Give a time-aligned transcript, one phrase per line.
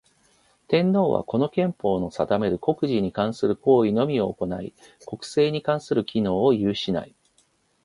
[0.67, 4.73] 天皇は、この憲法の定める国事に関する行為のみを行ひ、
[5.05, 7.13] 国政に関する権能を有しない。